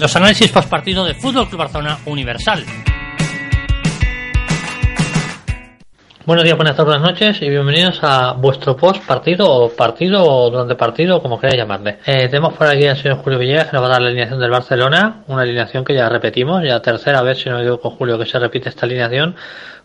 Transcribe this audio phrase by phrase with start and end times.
[0.00, 2.64] Los análisis post partido de Fútbol Club Barcelona Universal.
[6.24, 10.50] Buenos días, buenas tardes, buenas noches y bienvenidos a vuestro post partido o partido o
[10.50, 11.98] durante partido, como queráis llamarle.
[12.06, 14.40] Eh, tenemos por aquí al señor Julio Villegas que nos va a dar la alineación
[14.40, 18.18] del Barcelona, una alineación que ya repetimos, ya tercera vez, si no me equivoco, Julio,
[18.18, 19.36] que se repite esta alineación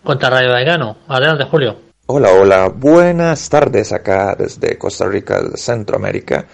[0.01, 0.95] contra Rayo Vallecano.
[1.09, 1.75] Adelante, Julio.
[2.05, 6.45] Hola, hola, buenas tardes acá desde Costa Rica, Centroamérica.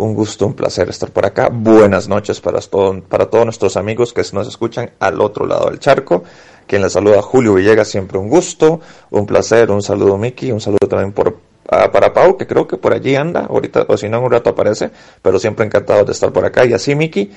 [0.00, 1.50] Un gusto, un placer estar por acá.
[1.52, 2.58] Buenas noches para,
[3.06, 6.24] para todos nuestros amigos que nos escuchan al otro lado del charco.
[6.66, 8.80] Quien les saluda Julio Villegas, siempre un gusto,
[9.10, 12.94] un placer, un saludo Miki, un saludo también por, para Pau, que creo que por
[12.94, 16.32] allí anda, ahorita, o si no en un rato aparece, pero siempre encantado de estar
[16.32, 16.64] por acá.
[16.64, 17.30] Y así Miki,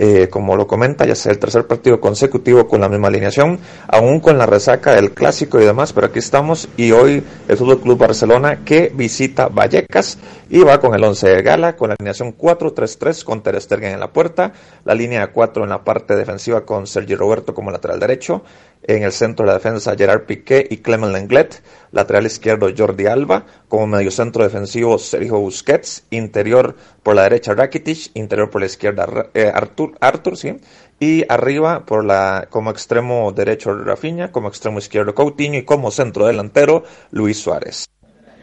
[0.00, 4.20] eh, como lo comenta, ya sea el tercer partido consecutivo con la misma alineación, aún
[4.20, 7.98] con la resaca del clásico y demás, pero aquí estamos y hoy el Fútbol Club
[7.98, 13.24] Barcelona que visita Vallecas y va con el 11 de gala, con la alineación 4-3-3
[13.24, 14.52] con Ter Stegen en la puerta,
[14.84, 18.44] la línea 4 en la parte defensiva con Sergi Roberto como lateral derecho,
[18.82, 23.44] en el centro de la defensa Gerard Piqué y Clement Lenglet, lateral izquierdo Jordi Alba,
[23.68, 29.50] como mediocentro defensivo Sergio Busquets, interior por la derecha Rakitic, interior por la izquierda eh,
[29.52, 30.56] Artur, Arthur, sí,
[31.00, 36.26] y arriba por la como extremo derecho Rafinha, como extremo izquierdo Coutinho y como centro
[36.26, 37.86] delantero Luis Suárez.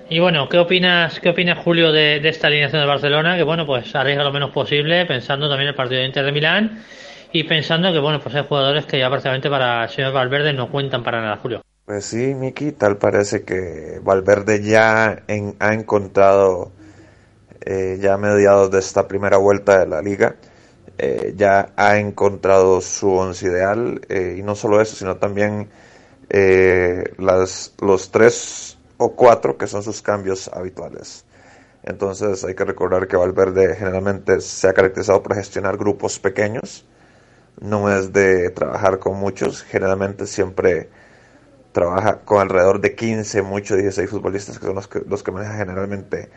[0.09, 3.37] Y bueno, ¿qué opinas, qué opinas Julio de, de esta alineación de Barcelona?
[3.37, 6.31] Que bueno, pues arriesga lo menos posible, pensando también en el partido de Inter de
[6.31, 6.83] Milán
[7.31, 10.69] y pensando que bueno, pues hay jugadores que ya prácticamente para el señor Valverde no
[10.69, 11.61] cuentan para nada, Julio.
[11.85, 15.23] Pues sí, Miki, tal parece que Valverde ya
[15.59, 16.71] ha encontrado,
[17.65, 20.35] eh, ya a mediados de esta primera vuelta de la liga,
[20.97, 25.69] eh, ya ha encontrado su once ideal, eh, y no solo eso, sino también
[27.17, 31.25] las, los tres o cuatro que son sus cambios habituales.
[31.83, 36.85] Entonces hay que recordar que Valverde generalmente se ha caracterizado por gestionar grupos pequeños,
[37.61, 40.89] no es de trabajar con muchos, generalmente siempre
[41.71, 45.57] trabaja con alrededor de 15, muchos 16 futbolistas que son los que, los que manejan
[45.57, 46.29] generalmente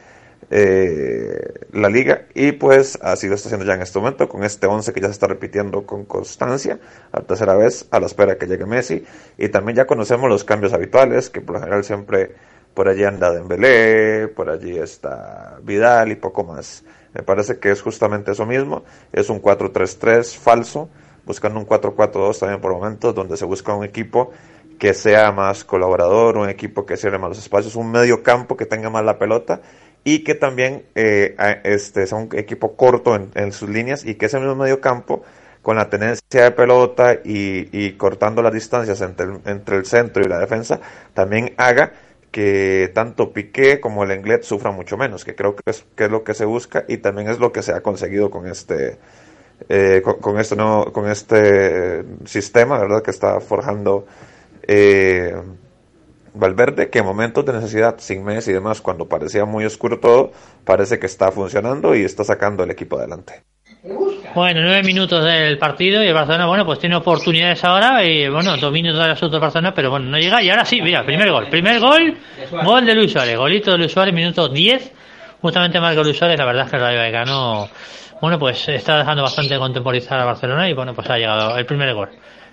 [0.50, 2.26] eh, la liga.
[2.34, 5.08] Y pues así lo está haciendo ya en este momento con este 11 que ya
[5.08, 6.78] se está repitiendo con constancia
[7.12, 9.04] a tercera vez a la espera que llegue Messi.
[9.36, 12.34] Y también ya conocemos los cambios habituales que por lo general siempre
[12.74, 16.84] por allí anda Dembélé, por allí está Vidal y poco más.
[17.14, 20.88] Me parece que es justamente eso mismo, es un 4-3-3 falso
[21.28, 24.30] buscando un 4-4-2 también por momentos, donde se busca un equipo
[24.78, 28.64] que sea más colaborador, un equipo que cierre más los espacios, un medio campo que
[28.64, 29.60] tenga más la pelota
[30.04, 34.38] y que también eh, este, sea un equipo corto en, sus líneas y que ese
[34.38, 35.22] mismo medio campo
[35.62, 40.28] con la tenencia de pelota y, cortando las distancias entre el, entre el centro y
[40.28, 40.80] la defensa
[41.14, 41.92] también haga
[42.30, 46.10] que tanto Piqué como el Englet sufran mucho menos, que creo que es, que es
[46.10, 48.98] lo que se busca y también es lo que se ha conseguido con este
[49.68, 53.02] eh, con, este no, con este sistema, ¿verdad?
[53.02, 54.06] Que está forjando
[54.62, 55.34] eh,
[56.38, 60.32] Valverde, que en momentos de necesidad, sin Messi y demás, cuando parecía muy oscuro todo,
[60.64, 63.42] parece que está funcionando y está sacando el equipo adelante.
[64.34, 68.56] Bueno, nueve minutos del partido y el Barcelona, bueno, pues tiene oportunidades ahora y, bueno,
[68.56, 71.30] dos minutos del asunto de Barcelona, pero bueno, no llega y ahora sí, mira, primer
[71.30, 71.48] gol.
[71.48, 72.16] Primer gol,
[72.64, 74.92] gol de Luis Suárez, golito de Luis Suárez, minuto 10,
[75.40, 77.68] justamente que Luis Suárez, la verdad es que el Rayo Vallecano
[78.20, 81.94] bueno, pues está dejando bastante contemporizar a Barcelona y bueno, pues ha llegado el primer
[81.94, 82.10] gol.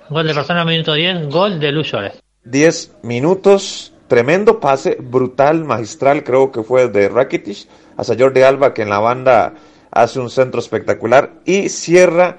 [0.09, 2.24] Gol de Barcelona, minuto 10, gol de Luis Suárez.
[2.45, 7.67] 10 minutos, tremendo pase, brutal, magistral, creo que fue de Rakitic
[7.97, 9.55] hacia Jordi Alba, que en la banda
[9.91, 12.37] hace un centro espectacular y cierra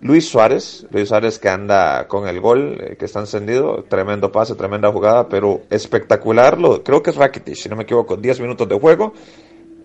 [0.00, 4.54] Luis Suárez, Luis Suárez que anda con el gol, eh, que está encendido, tremendo pase,
[4.54, 8.68] tremenda jugada, pero espectacular, lo, creo que es Rakitic, si no me equivoco, 10 minutos
[8.68, 9.14] de juego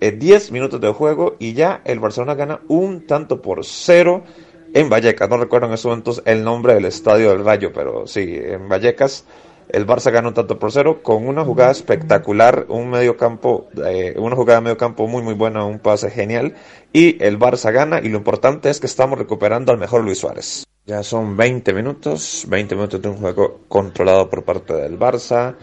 [0.02, 4.24] 10 eh, minutos de juego y ya el Barcelona gana un tanto por cero
[4.74, 5.30] en Vallecas.
[5.30, 9.26] No recuerdo en esos momentos el nombre del estadio del Rayo, pero sí, en Vallecas
[9.70, 14.16] el Barça gana un tanto por cero con una jugada espectacular, un medio campo, eh,
[14.18, 16.56] una jugada de medio campo muy muy buena, un pase genial
[16.94, 20.66] y el Barça gana y lo importante es que estamos recuperando al mejor Luis Suárez.
[20.86, 25.56] Ya son 20 minutos, 20 minutos de un juego controlado por parte del Barça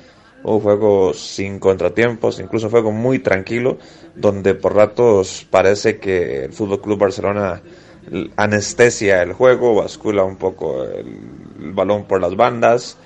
[0.45, 3.79] un juego sin contratiempos, incluso un juego muy tranquilo,
[4.15, 7.63] donde por ratos parece que el Fútbol Club Barcelona
[8.37, 12.97] anestesia el juego, bascula un poco el, balón por las bandas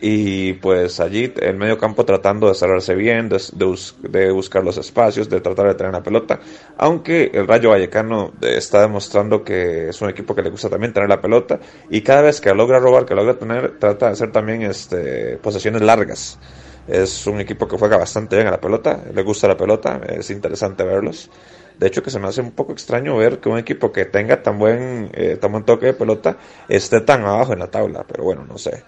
[0.00, 5.40] y pues allí el medio campo tratando de cerrarse bien, de, buscar los espacios, de
[5.40, 6.40] tratar de tener la pelota,
[6.76, 11.08] aunque el Rayo Vallecano está demostrando que es un equipo que le gusta también tener
[11.08, 11.58] la pelota
[11.90, 15.82] y cada vez que logra robar, que logra tener, trata de hacer también este, posesiones
[15.82, 16.38] largas.
[16.86, 20.28] Es un equipo que juega bastante bien a la pelota, le gusta la pelota, es
[20.30, 21.30] interesante verlos.
[21.78, 24.42] De hecho, que se me hace un poco extraño ver que un equipo que tenga
[24.42, 26.36] tan buen, eh, tan buen toque de pelota
[26.68, 28.84] esté tan abajo en la tabla, pero bueno, no sé.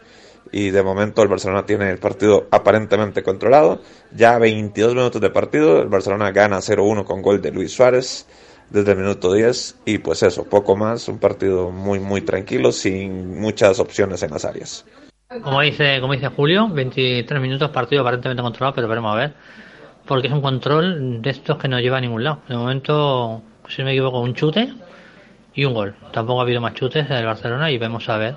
[0.59, 3.83] Y de momento el Barcelona tiene el partido aparentemente controlado.
[4.13, 8.27] Ya 22 minutos de partido, el Barcelona gana 0-1 con gol de Luis Suárez
[8.71, 13.39] desde el minuto 10 y pues eso, poco más, un partido muy muy tranquilo sin
[13.39, 14.87] muchas opciones en las áreas.
[15.43, 19.35] Como dice, como dice Julio, 23 minutos partido aparentemente controlado, pero veremos a ver,
[20.07, 22.41] porque es un control de estos que no lleva a ningún lado.
[22.49, 24.73] De momento, si no me equivoco, un chute
[25.55, 25.95] y un gol.
[26.15, 28.37] Tampoco ha habido más chutes del Barcelona y vemos a ver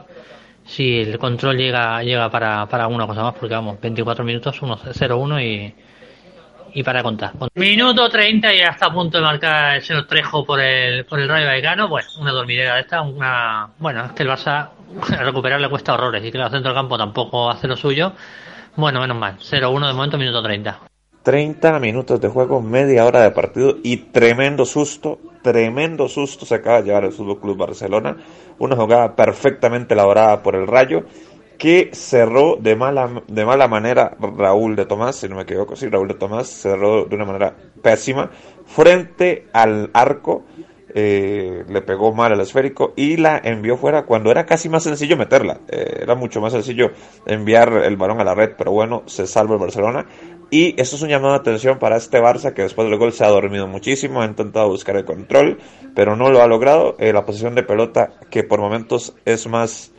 [0.69, 5.43] si el control llega llega para, para alguna cosa más, porque vamos, 24 minutos, 0-1
[5.43, 5.73] y
[6.73, 7.33] y para contar.
[7.55, 11.19] Minuto 30 y ya está a punto de marcar el señor Trejo por el, por
[11.19, 11.87] el Rayo Vallecano.
[11.87, 13.69] Bueno, una dormidera de esta, una...
[13.79, 14.69] Bueno, es que el Barça
[15.19, 18.13] recuperar le cuesta horrores y que el centro del campo tampoco hace lo suyo.
[18.75, 19.37] Bueno, menos mal.
[19.39, 20.88] 0-1 de momento, minuto 30.
[21.23, 26.81] 30 minutos de juego, media hora de partido y tremendo susto, tremendo susto se acaba
[26.81, 28.17] de llevar el Fútbol Club Barcelona.
[28.57, 31.03] Una jugada perfectamente elaborada por el Rayo
[31.59, 35.89] que cerró de mala, de mala manera Raúl de Tomás, si no me equivoco, sí,
[35.89, 38.31] Raúl de Tomás cerró de una manera pésima
[38.65, 40.45] frente al arco,
[40.91, 45.17] eh, le pegó mal al esférico y la envió fuera cuando era casi más sencillo
[45.17, 46.91] meterla, eh, era mucho más sencillo
[47.27, 50.05] enviar el balón a la red, pero bueno, se salva el Barcelona.
[50.51, 53.23] Y eso es un llamado de atención para este Barça que después del gol se
[53.23, 55.59] ha dormido muchísimo, ha intentado buscar el control,
[55.93, 56.95] pero no lo ha logrado.
[56.97, 59.91] Eh, la posición de pelota que por momentos es más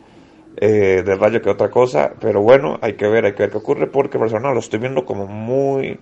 [0.61, 3.87] del Rayo que otra cosa, pero bueno, hay que ver, hay que ver qué ocurre,
[3.87, 5.99] porque Barcelona lo estoy viendo como muy,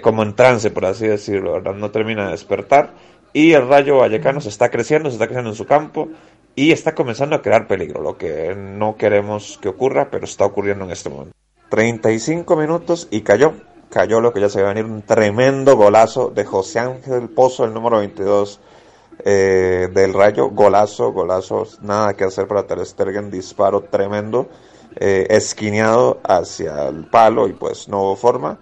[0.00, 1.74] como en trance, por así decirlo, ¿verdad?
[1.74, 2.94] No termina de despertar,
[3.32, 6.08] y el Rayo Vallecano se está creciendo, se está creciendo en su campo,
[6.54, 10.84] y está comenzando a crear peligro, lo que no queremos que ocurra, pero está ocurriendo
[10.84, 11.36] en este momento.
[11.68, 13.52] 35 minutos y cayó,
[13.90, 17.64] cayó lo que ya se va a venir, un tremendo golazo de José Ángel Pozo,
[17.64, 18.60] el número 22
[19.24, 24.48] eh, del Rayo, golazo, golazo, nada que hacer para Ter Stegen, disparo tremendo,
[24.96, 28.58] eh, esquineado hacia el palo y pues no hubo forma.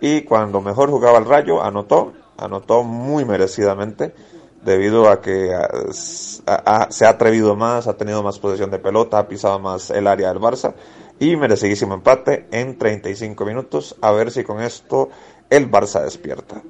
[0.00, 4.14] Y cuando mejor jugaba el Rayo, anotó, anotó muy merecidamente,
[4.62, 5.50] debido a que
[5.92, 10.28] se ha atrevido más, ha tenido más posesión de pelota, ha pisado más el área
[10.28, 10.74] del Barça
[11.18, 13.96] y merecidísimo empate en 35 minutos.
[14.02, 15.10] A ver si con esto
[15.48, 16.62] el Barça despierta.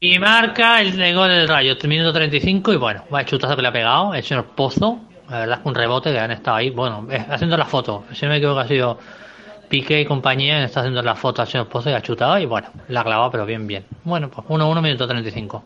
[0.00, 3.68] Y marca el gol del Rayo, minuto 35 y bueno, va el chutazo que le
[3.68, 4.98] ha pegado el señor Pozo.
[5.28, 8.04] La verdad es que un rebote que han estado ahí, bueno, eh, haciendo la foto.
[8.12, 8.98] Si no me equivoco ha sido
[9.70, 12.68] Piqué y compañía, está haciendo la foto al señor Pozo y ha chutado y bueno,
[12.88, 13.86] la ha clavado pero bien, bien.
[14.04, 15.64] Bueno, pues 1-1, minuto 35.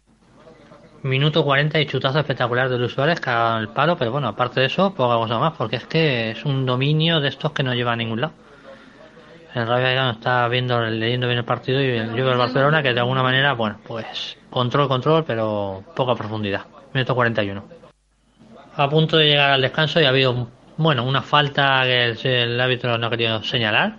[1.03, 4.61] Minuto 40 y chutazo espectacular de Luis Suárez, que ha el palo, pero bueno, aparte
[4.61, 7.75] de eso, poca cosa más, porque es que es un dominio de estos que no
[7.75, 8.33] lleva a ningún lado
[9.55, 13.00] el Rayo Vallecano está viendo, leyendo bien el partido y el del Barcelona que de
[13.00, 16.62] alguna manera, bueno, pues control, control, pero poca profundidad.
[16.93, 17.65] Minuto 41.
[18.77, 22.97] A punto de llegar al descanso y ha habido, bueno, una falta que el, árbitro
[22.99, 23.97] no ha querido señalar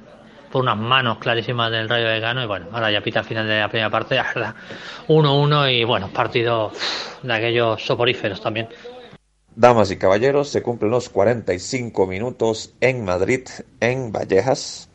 [0.51, 3.59] por unas manos clarísimas del Rayo Vallecano y bueno, ahora ya pita al final de
[3.59, 4.19] la primera parte,
[5.07, 6.71] 1-1 y bueno, partido
[7.23, 8.69] de aquellos soporíferos también.
[9.55, 13.47] Damas y caballeros, se cumplen los 45 minutos en Madrid,
[13.79, 14.89] en Vallejas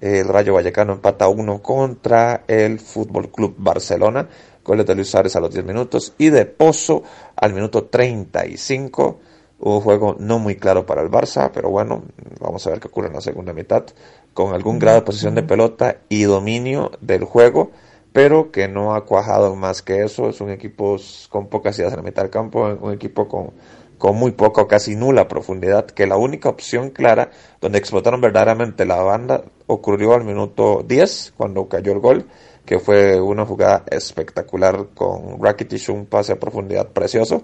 [0.00, 4.28] el Rayo Vallecano empata 1 contra el Fútbol Club Barcelona.
[4.64, 7.02] Goles de Luis Suárez a los 10 minutos y de Pozo
[7.34, 9.20] al minuto 35.
[9.60, 12.02] Un juego no muy claro para el Barça, pero bueno,
[12.40, 13.84] vamos a ver qué ocurre en la segunda mitad.
[14.32, 17.72] Con algún grado de posición de pelota y dominio del juego,
[18.12, 20.28] pero que no ha cuajado más que eso.
[20.28, 20.96] Es un equipo
[21.28, 23.52] con pocas ideas en la mitad del campo, un equipo con
[23.98, 28.86] con muy poca o casi nula profundidad, que la única opción clara donde explotaron verdaderamente
[28.86, 32.26] la banda ocurrió al minuto 10, cuando cayó el gol,
[32.64, 37.42] que fue una jugada espectacular con Rakitic, un pase a profundidad precioso,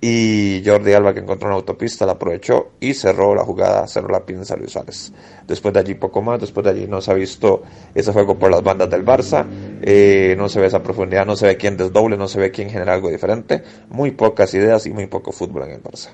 [0.00, 4.24] y Jordi Alba que encontró una autopista la aprovechó y cerró la jugada, cerró la
[4.24, 5.12] pinza Luis Suárez.
[5.46, 7.62] Después de allí poco más, después de allí no se ha visto
[7.94, 9.46] ese juego por las bandas del Barça,
[9.82, 12.70] eh, no se ve esa profundidad, no se ve quién desdoble, no se ve quién
[12.70, 16.10] genera algo diferente, muy pocas ideas y muy poco fútbol en el Barça.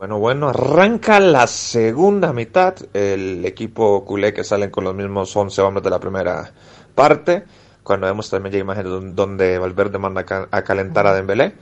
[0.00, 2.74] Bueno, bueno, arranca la segunda mitad.
[2.94, 6.50] El equipo culé que salen con los mismos 11 hombres de la primera
[6.94, 7.44] parte.
[7.82, 11.52] Cuando vemos también ya imágenes donde Valverde manda a calentar a Dembélé.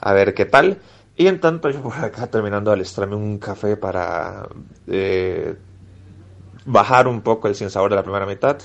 [0.00, 0.80] A ver qué tal.
[1.16, 4.48] Y en tanto yo por acá terminando de alistarme un café para
[4.88, 5.54] eh,
[6.64, 8.58] bajar un poco el sin sabor de la primera mitad.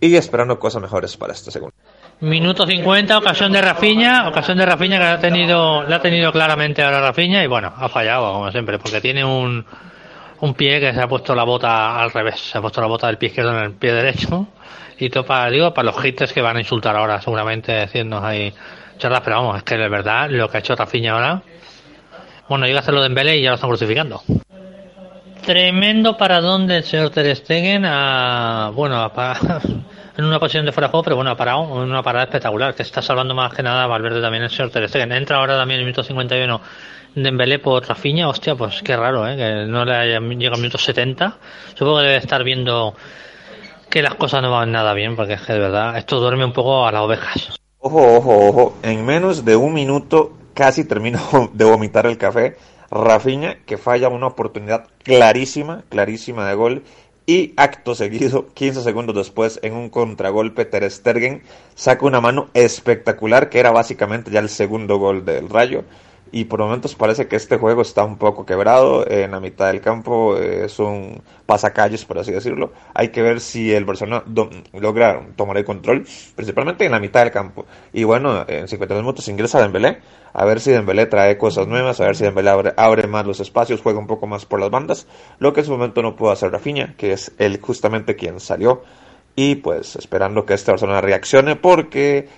[0.00, 1.76] Y esperando cosas mejores para esta segunda.
[2.22, 6.80] Minuto 50, ocasión de Rafiña, ocasión de Rafiña que ha tenido, la ha tenido claramente
[6.80, 9.66] ahora Rafiña y bueno, ha fallado como siempre, porque tiene un,
[10.38, 13.08] un pie que se ha puesto la bota al revés, se ha puesto la bota
[13.08, 14.46] del pie izquierdo en el pie derecho.
[15.00, 18.54] Y todo para, digo, para los haters que van a insultar ahora, seguramente diciéndonos ahí
[18.98, 21.42] charlas, pero vamos, es que de verdad lo que ha hecho Rafinha ahora,
[22.48, 24.22] bueno, llega a hacerlo de Embele y ya lo están crucificando.
[25.44, 29.10] Tremendo paradón del señor Ter Stegen a, bueno,
[30.16, 32.82] en una posición de fuera de juego, pero bueno, ha parado una parada espectacular, que
[32.82, 34.88] está salvando más que nada Valverde también el señor Ter.
[35.12, 36.60] Entra ahora también en el minuto 51
[37.14, 39.36] Dembélé por Rafinha, hostia, pues qué raro, ¿eh?
[39.36, 41.36] que no le haya llegado al minuto 70.
[41.74, 42.94] Supongo que debe estar viendo
[43.90, 46.54] que las cosas no van nada bien, porque es que de verdad esto duerme un
[46.54, 47.58] poco a las ovejas.
[47.78, 51.20] Ojo, ojo, ojo, en menos de un minuto casi terminó
[51.52, 52.56] de vomitar el café.
[52.90, 56.82] Rafinha, que falla una oportunidad clarísima, clarísima de gol.
[57.24, 61.42] Y acto seguido, 15 segundos después, en un contragolpe, Ter Stegen
[61.74, 65.84] saca una mano espectacular, que era básicamente ya el segundo gol del Rayo
[66.32, 69.82] y por momentos parece que este juego está un poco quebrado en la mitad del
[69.82, 72.72] campo es un pasacalles por así decirlo.
[72.94, 74.24] Hay que ver si el Barcelona
[74.72, 77.66] logra tomar el control principalmente en la mitad del campo.
[77.92, 79.98] Y bueno en 52 minutos ingresa Dembélé
[80.32, 83.40] a ver si Dembélé trae cosas nuevas a ver si Dembélé abre, abre más los
[83.40, 85.06] espacios juega un poco más por las bandas
[85.38, 88.82] lo que en su momento no pudo hacer Rafinha que es él justamente quien salió.
[89.34, 92.28] Y pues esperando que este Barcelona reaccione porque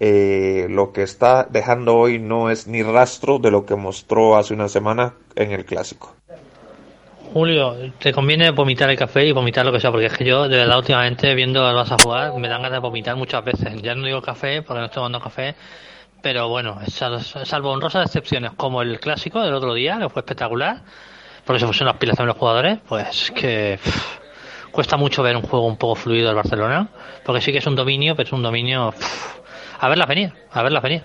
[0.00, 4.54] eh, lo que está dejando hoy no es ni rastro de lo que mostró hace
[4.54, 6.14] una semana en el clásico.
[7.32, 10.48] Julio, te conviene vomitar el café y vomitar lo que sea, porque es que yo,
[10.48, 13.82] de verdad, últimamente viendo al Barça jugar, me dan ganas de vomitar muchas veces.
[13.82, 15.56] Ya no digo café, porque no estoy tomando café,
[16.22, 20.82] pero bueno, salvo honrosas excepciones, como el clásico del otro día, que fue espectacular,
[21.44, 23.80] porque se pusieron las pilas de los jugadores, pues que
[24.70, 26.88] cuesta mucho ver un juego un poco fluido del Barcelona,
[27.24, 28.94] porque sí que es un dominio, pero es un dominio
[29.84, 31.02] a verla venir, a verla venir.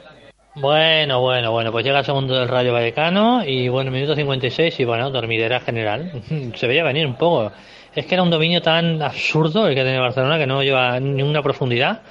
[0.56, 4.86] Bueno, bueno, bueno, pues llega el segundo del Rayo Vallecano y bueno, minuto 56 y
[4.86, 6.24] bueno, dormidera general.
[6.56, 7.52] Se veía venir un poco.
[7.94, 11.44] Es que era un dominio tan absurdo el que tiene Barcelona que no lleva ninguna
[11.44, 12.02] profundidad.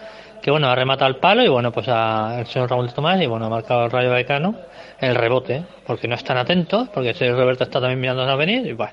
[0.43, 3.27] Que bueno, ha rematado el palo y bueno, pues a el señor Raúl Tomás y
[3.27, 4.55] bueno, ha marcado el Rayo Vallecano
[5.01, 8.67] el rebote, porque no están atentos, porque el señor Roberto está también mirando a venir
[8.67, 8.93] y bueno.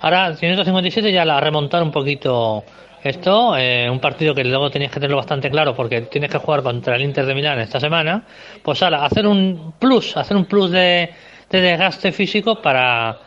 [0.00, 2.64] Ahora, minuto 57 ya la ha remontado un poquito
[3.08, 6.62] esto, eh, un partido que luego tenías que tenerlo bastante claro porque tienes que jugar
[6.62, 8.24] contra el Inter de Milán esta semana,
[8.62, 11.10] pues ahora, hacer un plus, hacer un plus de,
[11.50, 13.18] desgaste físico para,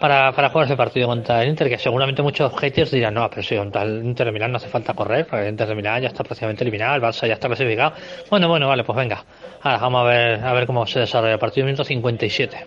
[0.00, 3.42] para, para, jugar ese partido contra el Inter, que seguramente muchos haters dirán, no, pero
[3.42, 6.02] si contra el Inter de Milán no hace falta correr, porque el Inter de Milán
[6.02, 7.94] ya está prácticamente eliminado, el Barça ya está clasificado.
[8.30, 9.24] Bueno, bueno, vale, pues venga.
[9.62, 12.66] Ahora vamos a ver, a ver cómo se desarrolla el partido, minuto 57.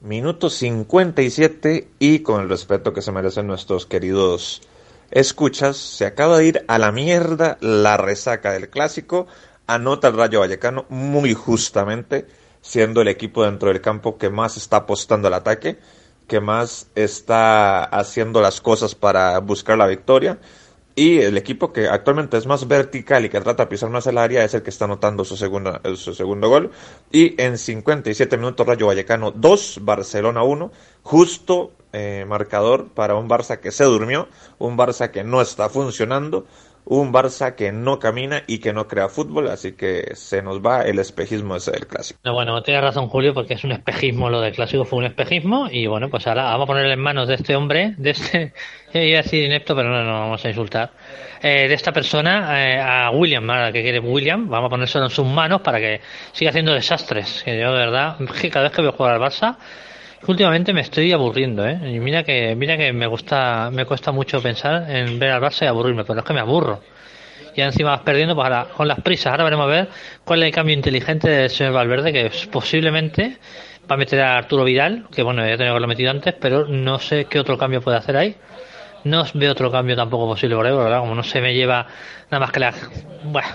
[0.00, 4.62] Minuto 57 y con el respeto que se merecen nuestros queridos
[5.10, 9.26] escuchas, se acaba de ir a la mierda la resaca del clásico,
[9.66, 12.26] anota el Rayo Vallecano muy justamente,
[12.60, 15.78] siendo el equipo dentro del campo que más está apostando al ataque,
[16.26, 20.38] que más está haciendo las cosas para buscar la victoria.
[20.98, 24.18] Y el equipo que actualmente es más vertical y que trata de pisar más el
[24.18, 26.72] área es el que está anotando su, segunda, su segundo gol.
[27.12, 30.72] Y en 57 minutos Rayo Vallecano 2, Barcelona 1,
[31.04, 34.26] justo eh, marcador para un Barça que se durmió,
[34.58, 36.46] un Barça que no está funcionando,
[36.90, 40.82] un Barça que no camina y que no crea fútbol, así que se nos va
[40.82, 42.18] el espejismo ese del clásico.
[42.24, 45.68] No, bueno, tienes razón Julio, porque es un espejismo, lo del clásico fue un espejismo,
[45.70, 48.54] y bueno, pues ahora vamos a ponerle en manos de este hombre, de este,
[48.94, 50.92] iba a decir inepto, pero no, no vamos a insultar,
[51.42, 55.26] eh, de esta persona, eh, a William, que quiere William, vamos a ponérselo en sus
[55.26, 56.00] manos para que
[56.32, 58.16] siga haciendo desastres, que yo de verdad,
[58.50, 59.58] cada vez que veo jugar al Barça,
[60.26, 61.78] Últimamente me estoy aburriendo, ¿eh?
[61.94, 65.64] Y mira que, mira que me gusta, me cuesta mucho pensar en ver al Barça
[65.64, 66.80] y aburrirme, pero es que me aburro.
[67.54, 69.32] Y encima vas perdiendo pues ahora, con las prisas.
[69.32, 69.88] Ahora veremos a ver
[70.24, 73.38] cuál es el cambio inteligente del señor Valverde, que posiblemente
[73.90, 76.66] va a meter a Arturo Vidal, que bueno, ya tenía que haberlo metido antes, pero
[76.66, 78.36] no sé qué otro cambio puede hacer ahí.
[79.04, 81.00] No veo otro cambio tampoco posible por ahí, ¿verdad?
[81.00, 81.86] Como no se me lleva
[82.30, 82.74] nada más que la.
[83.24, 83.48] Bueno,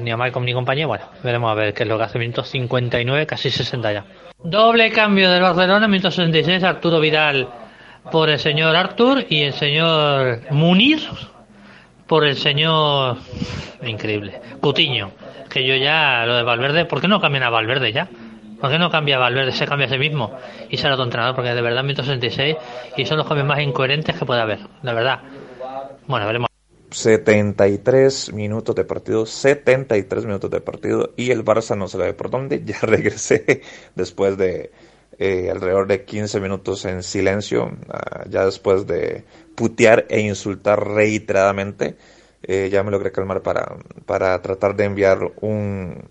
[0.00, 2.18] ni a Malcolm ni compañía, bueno, veremos a ver qué es lo que hace.
[2.18, 4.04] Minutos 59, casi 60 ya.
[4.42, 7.48] Doble cambio del Barcelona, minuto 66, Arturo Vidal
[8.10, 11.00] por el señor Artur y el señor Munir
[12.06, 13.16] por el señor
[13.82, 15.12] increíble, Cutiño,
[15.48, 18.08] que yo ya lo de Valverde, ¿por qué no cambian a Valverde ya?
[18.64, 19.52] ¿Por qué no cambia Valverde?
[19.52, 20.38] Se cambia a sí mismo
[20.70, 22.56] y será otro entrenador, porque de verdad minuto 66
[22.96, 25.20] y son los cambios más incoherentes que puede haber, la verdad.
[26.06, 26.48] Bueno, veremos.
[26.90, 32.14] 73 minutos de partido, 73 minutos de partido y el Barça no se le ve
[32.14, 32.62] por dónde.
[32.64, 33.60] Ya regresé
[33.94, 34.72] después de
[35.18, 41.98] eh, alrededor de 15 minutos en silencio, ah, ya después de putear e insultar reiteradamente.
[42.42, 46.08] Eh, ya me logré calmar para, para tratar de enviar un,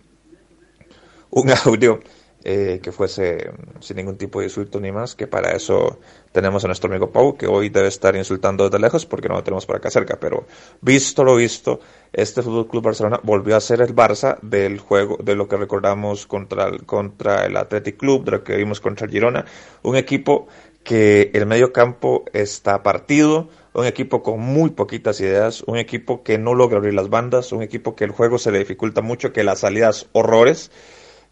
[1.31, 1.99] un audio
[2.43, 5.99] eh, que fuese sin ningún tipo de insulto ni más, que para eso
[6.31, 9.43] tenemos a nuestro amigo Pau, que hoy debe estar insultando desde lejos porque no lo
[9.43, 10.45] tenemos por acá cerca, pero
[10.81, 11.79] visto lo visto,
[12.11, 16.27] este Fútbol Club Barcelona volvió a ser el Barça del juego, de lo que recordamos
[16.27, 19.45] contra el, contra el Athletic Club, de lo que vimos contra el Girona,
[19.83, 20.47] un equipo
[20.83, 26.37] que el medio campo está partido, un equipo con muy poquitas ideas, un equipo que
[26.37, 29.43] no logra abrir las bandas, un equipo que el juego se le dificulta mucho, que
[29.43, 30.71] las salidas horrores,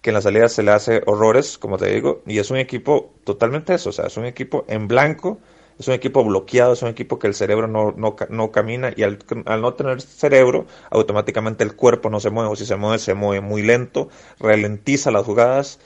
[0.01, 3.13] que en la salida se le hace horrores, como te digo, y es un equipo
[3.23, 5.39] totalmente eso, o sea, es un equipo en blanco,
[5.79, 9.03] es un equipo bloqueado, es un equipo que el cerebro no, no, no camina y
[9.03, 12.99] al, al, no tener cerebro, automáticamente el cuerpo no se mueve, o si se mueve,
[12.99, 15.79] se mueve muy lento, ralentiza las jugadas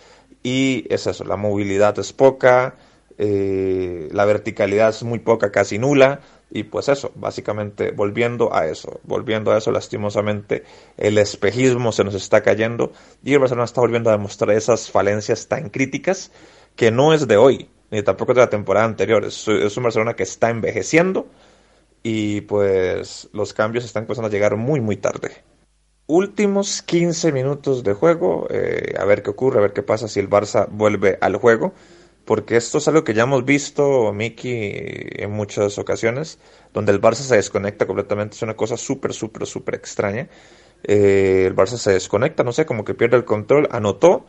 [0.43, 2.75] y es eso, la movilidad es poca,
[3.17, 6.21] eh, la verticalidad es muy poca, casi nula,
[6.51, 10.63] y pues eso, básicamente volviendo a eso, volviendo a eso lastimosamente,
[10.97, 12.91] el espejismo se nos está cayendo
[13.23, 16.31] y el Barcelona está volviendo a demostrar esas falencias tan críticas
[16.75, 20.15] que no es de hoy, ni tampoco de la temporada anterior, es, es un Barcelona
[20.15, 21.27] que está envejeciendo
[22.03, 25.31] y pues los cambios están empezando a llegar muy muy tarde.
[26.07, 30.19] Últimos 15 minutos de juego, eh, a ver qué ocurre, a ver qué pasa si
[30.19, 31.73] el Barça vuelve al juego
[32.25, 36.39] porque esto es algo que ya hemos visto, Miki, en muchas ocasiones,
[36.73, 40.27] donde el Barça se desconecta completamente, es una cosa súper, súper, súper extraña.
[40.83, 44.25] Eh, el Barça se desconecta, no sé, como que pierde el control, anotó,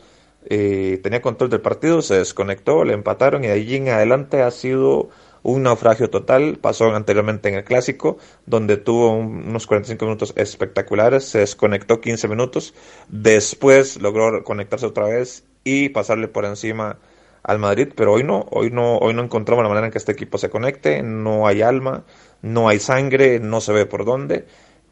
[0.48, 4.50] eh, tenía control del partido, se desconectó, le empataron y de allí en adelante ha
[4.50, 5.08] sido
[5.42, 6.58] un naufragio total.
[6.60, 12.74] Pasó anteriormente en el clásico, donde tuvo unos 45 minutos espectaculares, se desconectó 15 minutos,
[13.08, 16.98] después logró conectarse otra vez y pasarle por encima
[17.46, 20.12] al Madrid, pero hoy no, hoy no, hoy no encontramos la manera en que este
[20.12, 22.04] equipo se conecte, no hay alma,
[22.42, 24.46] no hay sangre, no se ve por dónde.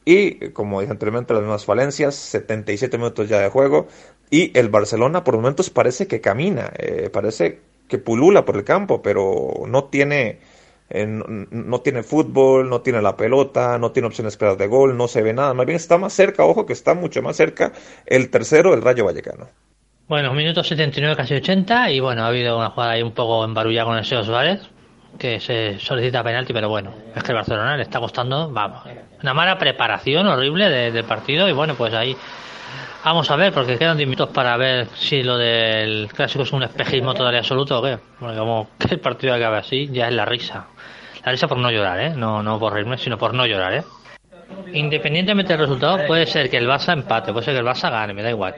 [0.04, 3.88] Y como dije anteriormente, las mismas falencias, 77 minutos ya de juego.
[4.30, 9.02] Y el Barcelona por momentos parece que camina, eh, parece que pulula por el campo,
[9.02, 10.38] pero no tiene,
[10.90, 14.96] eh, no, no, tiene fútbol, no tiene la pelota, no tiene opciones claras de gol,
[14.96, 15.54] no se ve nada.
[15.54, 17.73] Más bien está más cerca, ojo que está mucho más cerca
[18.06, 19.48] el tercero, el Rayo Vallecano.
[20.07, 23.87] Bueno, minuto 79, casi 80, y bueno, ha habido una jugada ahí un poco embarullada
[23.87, 24.61] con el Seo Suárez,
[25.19, 28.83] que se solicita penalti, pero bueno, es que el Barcelona le está costando, vamos,
[29.23, 32.14] una mala preparación horrible del de partido, y bueno, pues ahí
[33.03, 36.64] vamos a ver, porque quedan 10 minutos para ver si lo del clásico es un
[36.64, 37.99] espejismo todavía absoluto o qué.
[38.21, 40.67] Porque como que el partido acabe así, ya es la risa.
[41.25, 42.11] La risa por no llorar, ¿eh?
[42.11, 43.85] No, no por reírme, sino por no llorar, ¿eh?
[44.75, 48.12] Independientemente del resultado, puede ser que el Barça empate, puede ser que el Barça gane,
[48.12, 48.55] me da igual.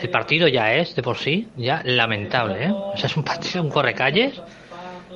[0.00, 2.72] El partido ya es, de por sí, ya lamentable, ¿eh?
[2.72, 4.40] O sea, es un partido, un correcalles,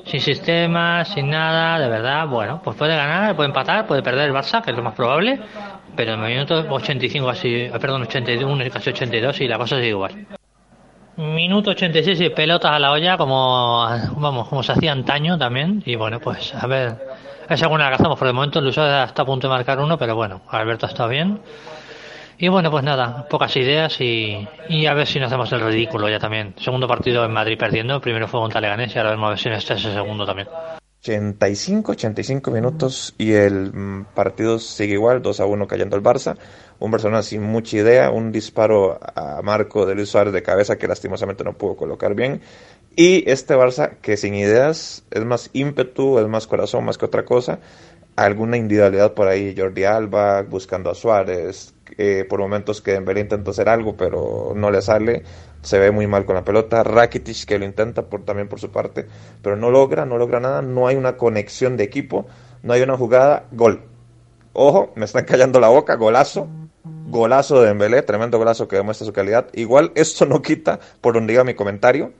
[0.05, 4.35] sin sistema, sin nada, de verdad, bueno, pues puede ganar, puede empatar, puede perder el
[4.35, 5.39] Barça, que es lo más probable,
[5.95, 9.89] pero en el minuto 85, así, perdón, 81 y casi 82, y la cosa sigue
[9.89, 10.25] igual.
[11.17, 15.95] Minuto 86 y pelotas a la olla, como, vamos, como se hacía antaño también, y
[15.95, 16.97] bueno, pues a ver
[17.49, 18.61] es alguna que hacemos por el momento.
[18.61, 21.39] Luis está a punto de marcar uno, pero bueno, Alberto está bien.
[22.41, 26.07] Y bueno, pues nada, pocas ideas y, y, a ver si no hacemos el ridículo
[26.07, 26.55] ya también.
[26.57, 29.39] Segundo partido en Madrid perdiendo, el primero fue contra Leganés y ahora vemos a ver
[29.39, 30.47] si no está ese segundo también.
[31.01, 36.37] 85, 85 minutos y el mm, partido sigue igual, 2 a 1 cayendo el Barça.
[36.79, 40.87] Un Barcelona sin mucha idea, un disparo a Marco de Luis Suárez de cabeza que
[40.87, 42.39] lastimosamente no pudo colocar bien.
[42.95, 47.25] Y este Barça que sin ideas es más ímpetu, es más corazón, más que otra
[47.25, 47.59] cosa.
[48.15, 51.73] Alguna individualidad por ahí, Jordi Alba buscando a Suárez,
[52.29, 55.23] por momentos que Dembélé intenta hacer algo pero no le sale,
[55.61, 58.71] se ve muy mal con la pelota, Rakitic que lo intenta por, también por su
[58.71, 59.07] parte,
[59.41, 62.27] pero no logra, no logra nada, no hay una conexión de equipo,
[62.63, 63.81] no hay una jugada, gol.
[64.53, 66.47] Ojo, me están callando la boca, golazo,
[67.07, 69.47] golazo de Dembélé, tremendo golazo que demuestra su calidad.
[69.53, 72.13] Igual esto no quita, por donde diga mi comentario,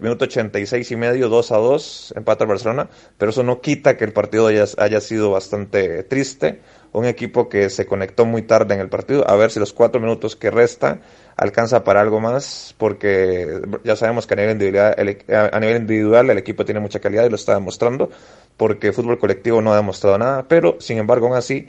[0.00, 4.04] minuto 86 y medio, 2 a 2, empata el Barcelona, pero eso no quita que
[4.04, 6.60] el partido haya, sido bastante triste.
[6.92, 10.00] Un equipo que se conectó muy tarde en el partido, a ver si los cuatro
[10.00, 11.00] minutos que resta
[11.36, 16.30] alcanza para algo más, porque ya sabemos que a nivel individual el, a nivel individual
[16.30, 18.10] el equipo tiene mucha calidad y lo está demostrando,
[18.56, 21.68] porque fútbol colectivo no ha demostrado nada, pero sin embargo aún así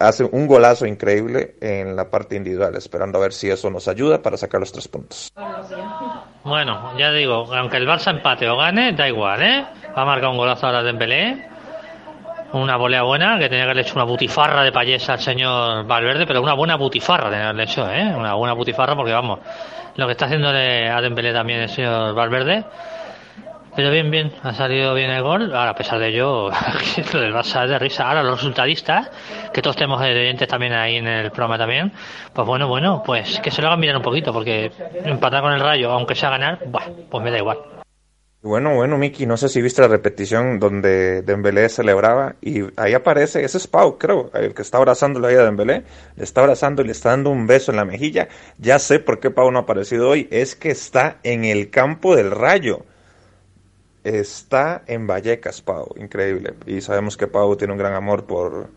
[0.00, 4.22] hace un golazo increíble en la parte individual, esperando a ver si eso nos ayuda
[4.22, 5.32] para sacar los tres puntos.
[6.44, 9.64] Bueno, ya digo, aunque el Barça empate o gane, da igual, ¿eh?
[9.96, 11.51] Va a un golazo ahora de Dembélé.
[12.52, 16.26] Una volea buena, que tenía que haberle hecho una butifarra de payesa al señor Valverde,
[16.26, 18.14] pero una buena butifarra tenía que haberle hecho, ¿eh?
[18.14, 19.38] Una buena butifarra porque, vamos,
[19.96, 22.64] lo que está haciendo a Dembélé también el señor Valverde
[23.74, 25.54] Pero bien, bien, ha salido bien el gol.
[25.54, 26.50] Ahora, a pesar de ello,
[27.14, 28.06] lo del Barça es de risa.
[28.06, 29.10] Ahora, los resultadistas,
[29.52, 31.90] que todos tenemos oyentes también ahí en el programa también,
[32.34, 34.70] pues bueno, bueno, pues que se lo hagan mirar un poquito, porque
[35.04, 36.58] empatar con el Rayo, aunque sea ganar,
[37.10, 37.81] pues me da igual.
[38.42, 43.44] Bueno, bueno, Miki, no sé si viste la repetición donde Dembélé celebraba y ahí aparece,
[43.44, 45.84] ese es Pau, creo, el que está abrazándolo ahí a Dembélé,
[46.16, 48.26] le está abrazando y le está dando un beso en la mejilla.
[48.58, 52.16] Ya sé por qué Pau no ha aparecido hoy, es que está en el campo
[52.16, 52.84] del Rayo.
[54.02, 56.54] Está en Vallecas, Pau, increíble.
[56.66, 58.70] Y sabemos que Pau tiene un gran amor por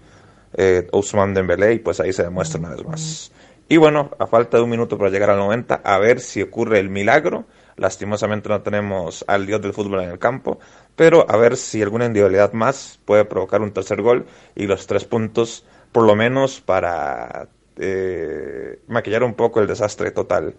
[0.53, 3.31] eh, Ousmane Dembélé y pues ahí se demuestra una vez más.
[3.67, 6.77] Y bueno, a falta de un minuto para llegar al 90, a ver si ocurre
[6.77, 7.45] el milagro
[7.77, 10.59] Lastimosamente no tenemos al dios del fútbol en el campo,
[10.95, 15.03] pero a ver si alguna individualidad más puede provocar un tercer gol y los tres
[15.03, 20.55] puntos, por lo menos para eh, maquillar un poco el desastre total.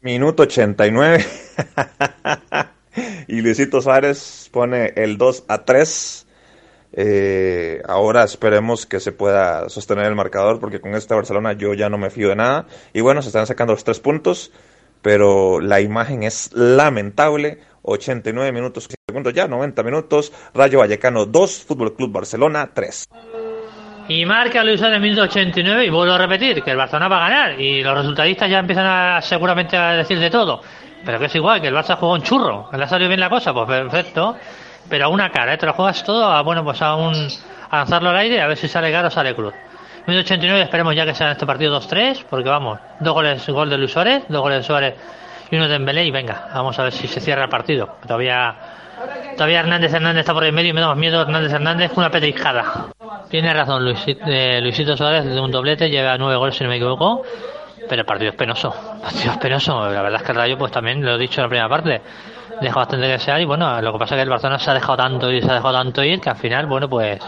[0.00, 1.24] Minuto 89.
[3.28, 6.26] y Luisito Suárez pone el 2 a 3.
[6.98, 11.88] Eh, ahora esperemos que se pueda sostener el marcador porque con este Barcelona yo ya
[11.88, 12.66] no me fío de nada.
[12.92, 14.52] Y bueno, se están sacando los tres puntos
[15.06, 17.60] pero la imagen es lamentable.
[17.82, 20.32] 89 minutos, segundos ya, 90 minutos.
[20.52, 23.08] Rayo Vallecano 2, Fútbol Club Barcelona 3.
[24.08, 27.24] Y marca Luis en el minuto 89 y vuelvo a repetir que el Barcelona va
[27.24, 30.60] a ganar y los resultadistas ya empiezan a, seguramente a decir de todo.
[31.04, 32.68] Pero que es igual, que el Barça jugó un churro.
[32.72, 33.54] ¿Le ha bien la cosa?
[33.54, 34.34] Pues perfecto.
[34.90, 35.58] Pero a una cara, ¿eh?
[35.58, 37.14] te lo juegas todo a, bueno, pues a, un,
[37.70, 39.54] a lanzarlo al aire a ver si sale caro o sale cruz.
[40.14, 43.78] 89 esperemos ya que sea en este partido 2-3, porque vamos, dos goles, gol de
[43.78, 44.94] Luis Suárez, dos goles de Suárez
[45.50, 47.96] y uno de Embelé y venga, vamos a ver si se cierra el partido.
[48.02, 48.54] Todavía
[49.36, 52.10] todavía Hernández Hernández está por el medio y me da más miedo Hernández Hernández una
[52.10, 52.86] petrijada.
[53.28, 56.76] Tiene razón Luisito, eh, Luisito Suárez de un doblete, lleva nueve goles si no me
[56.76, 57.22] equivoco,
[57.88, 60.58] pero el partido es penoso, el partido es penoso, la verdad es que el Rayo
[60.58, 62.00] pues también lo he dicho en la primera parte,
[62.60, 64.74] deja bastante que desear y bueno, lo que pasa es que el Barcelona se ha
[64.74, 67.20] dejado tanto y se ha dejado tanto ir que al final, bueno pues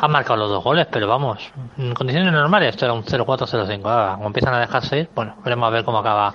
[0.00, 3.80] han marcado los dos goles, pero vamos, en condiciones normales esto era un 0-4-0-5.
[3.84, 6.32] Ahora, empiezan a dejarse bueno, veremos a ver cómo acaba,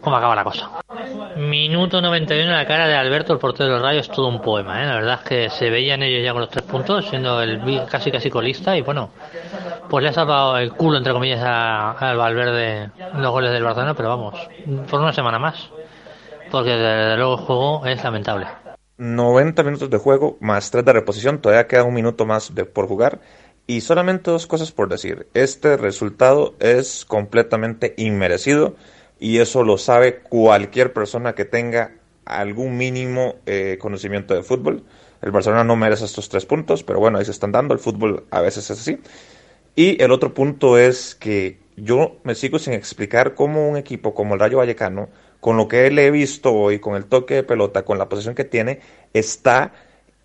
[0.00, 0.70] cómo acaba la cosa.
[1.36, 4.86] Minuto 91, la cara de Alberto, el portero del Rayo, es todo un poema, ¿eh?
[4.86, 8.10] La verdad es que se veían ellos ya con los tres puntos, siendo el casi
[8.10, 9.10] casi colista, y bueno,
[9.88, 14.08] pues le ha salvado el culo, entre comillas, al Valverde los goles del Barcelona, pero
[14.10, 14.34] vamos,
[14.88, 15.70] por una semana más,
[16.50, 18.63] porque desde luego el juego es lamentable.
[18.98, 22.86] 90 minutos de juego más 3 de reposición, todavía queda un minuto más de, por
[22.86, 23.20] jugar.
[23.66, 25.26] Y solamente dos cosas por decir.
[25.32, 28.76] Este resultado es completamente inmerecido
[29.18, 31.92] y eso lo sabe cualquier persona que tenga
[32.26, 34.84] algún mínimo eh, conocimiento de fútbol.
[35.22, 37.72] El Barcelona no merece estos tres puntos, pero bueno, ahí se están dando.
[37.72, 38.98] El fútbol a veces es así.
[39.74, 44.34] Y el otro punto es que yo me sigo sin explicar cómo un equipo como
[44.34, 45.08] el Rayo Vallecano
[45.44, 48.34] con lo que él he visto hoy, con el toque de pelota, con la posición
[48.34, 48.80] que tiene,
[49.12, 49.74] está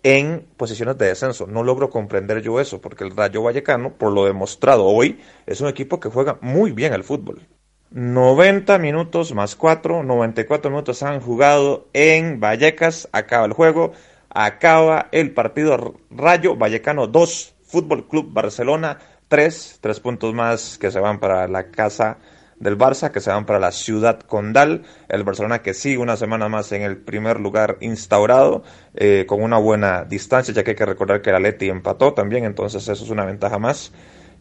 [0.02, 1.46] en posiciones de descenso.
[1.46, 5.68] No logro comprender yo eso, porque el Rayo Vallecano, por lo demostrado hoy, es un
[5.68, 7.46] equipo que juega muy bien al fútbol.
[7.90, 13.92] 90 minutos más 4, 94 minutos han jugado en Vallecas, acaba el juego,
[14.30, 18.96] acaba el partido Rayo Vallecano 2, Fútbol Club Barcelona
[19.28, 22.16] 3, 3 puntos más que se van para la casa
[22.60, 24.82] del Barça que se van para la ciudad condal.
[25.08, 28.62] El Barcelona que sigue una semana más en el primer lugar instaurado
[28.94, 32.44] eh, con una buena distancia, ya que hay que recordar que el Atleti empató también,
[32.44, 33.92] entonces eso es una ventaja más.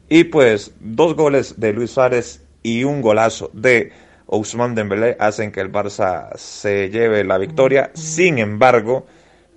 [0.10, 3.92] Y pues dos goles de Luis Suárez y un golazo de
[4.26, 7.92] Ousmane Dembélé hacen que el Barça se lleve la victoria.
[7.94, 9.08] Sin embargo,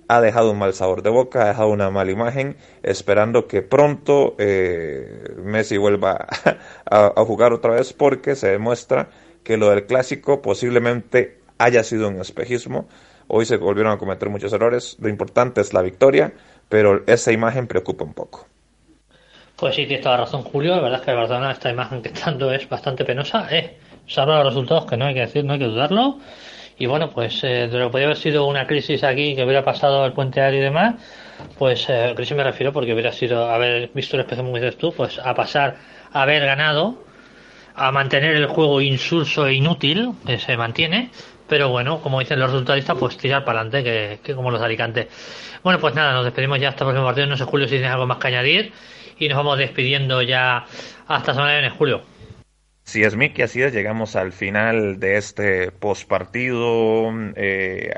[0.07, 4.35] ha dejado un mal sabor de boca, ha dejado una mala imagen, esperando que pronto
[4.37, 6.27] eh, Messi vuelva
[6.85, 9.09] a, jugar otra vez porque se demuestra
[9.43, 12.87] que lo del clásico posiblemente haya sido un espejismo.
[13.27, 16.33] Hoy se volvieron a cometer muchos errores, lo importante es la victoria,
[16.69, 18.47] pero esa imagen preocupa un poco.
[19.55, 20.75] Pues sí, tienes toda razón, Julio.
[20.75, 23.47] La verdad es que Barcelona, esta imagen que está dando es bastante penosa.
[23.51, 26.19] Eh, salvo los resultados, que no hay que decir, no hay que dudarlo.
[26.83, 29.63] Y bueno, pues eh, de lo que podría haber sido una crisis aquí que hubiera
[29.63, 30.95] pasado el puente aéreo y demás,
[31.57, 34.91] pues eh, crisis me refiero porque hubiera sido haber visto el espejo como dices tú,
[34.91, 35.77] pues a pasar
[36.11, 37.01] a haber ganado,
[37.73, 41.09] a mantener el juego insulso e inútil, que se mantiene,
[41.47, 44.65] pero bueno, como dicen los resultadistas, pues tirar para adelante, que, que, como los de
[44.65, 45.07] Alicante.
[45.63, 47.27] Bueno, pues nada, nos despedimos ya hasta el próximo partido.
[47.27, 48.73] No sé, Julio, si tienes algo más que añadir.
[49.19, 50.65] Y nos vamos despidiendo ya
[51.07, 52.12] hasta semana que viene, Julio.
[52.83, 57.11] Si es Miki, así es, llegamos al final de este postpartido.
[57.35, 57.91] Eh,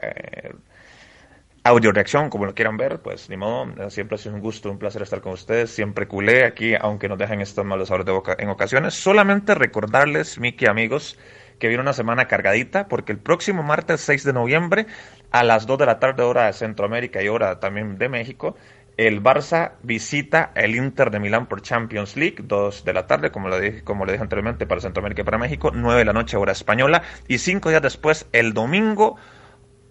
[1.65, 4.77] audio reacción, como lo quieran ver, pues ni modo, siempre ha sido un gusto, un
[4.77, 8.35] placer estar con ustedes, siempre culé aquí, aunque nos dejen estos malos sabores de boca
[8.37, 8.93] en ocasiones.
[8.93, 11.17] Solamente recordarles, Miki amigos,
[11.57, 14.85] que viene una semana cargadita, porque el próximo martes 6 de noviembre,
[15.31, 18.55] a las 2 de la tarde, hora de Centroamérica y hora también de México,
[18.97, 23.49] el Barça visita el Inter de Milán por Champions League, 2 de la tarde, como
[23.49, 26.37] le dije, como le dije anteriormente, para Centroamérica y para México, 9 de la noche,
[26.37, 29.17] hora española, y cinco días después, el domingo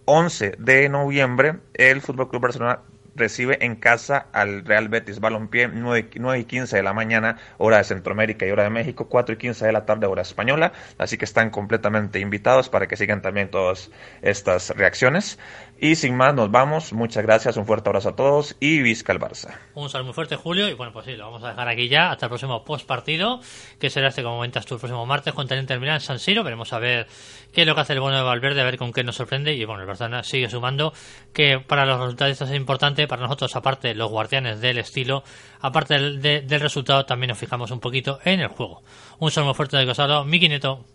[0.06, 2.80] 11 de noviembre, el Fútbol Club Barcelona
[3.16, 7.78] recibe en casa al Real Betis Balompié 9, 9 y 15 de la mañana, hora
[7.78, 10.72] de Centroamérica y hora de México, 4 y 15 de la tarde, hora española.
[10.98, 13.90] Así que están completamente invitados para que sigan también todas
[14.22, 15.38] estas reacciones.
[15.84, 16.94] Y sin más, nos vamos.
[16.94, 19.58] Muchas gracias, un fuerte abrazo a todos y visca el Barça.
[19.74, 20.66] Un saludo muy fuerte, Julio.
[20.66, 23.40] Y bueno, pues sí, lo vamos a dejar aquí ya hasta el próximo post partido,
[23.78, 26.18] que será este, como comentas tú, el próximo martes contra el Inter Milan en San
[26.18, 26.42] Siro.
[26.42, 27.06] Veremos a ver
[27.52, 29.52] qué es lo que hace el bueno de Valverde, a ver con qué nos sorprende.
[29.52, 30.94] Y bueno, el Barcelona sigue sumando,
[31.34, 33.06] que para los resultados es importante.
[33.06, 35.22] Para nosotros, aparte, los guardianes del estilo,
[35.60, 38.82] aparte del, del resultado, también nos fijamos un poquito en el juego.
[39.18, 40.86] Un saludo muy fuerte de Cosado, Miki Neto.